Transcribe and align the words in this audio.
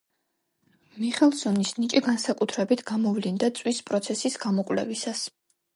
მიხელსონის 1.03 1.73
ნიჭი 1.81 2.03
განსაკუთრებით 2.07 2.83
გამოვლინდა 2.91 3.55
წვის 3.61 3.87
პროცესის 3.91 4.45
გამოკვლევისას. 4.49 5.29